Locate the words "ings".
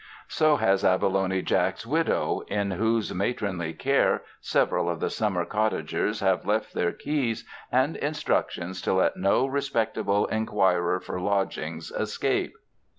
11.59-11.91